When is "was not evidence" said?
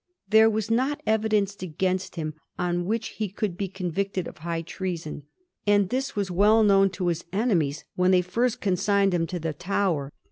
0.49-1.61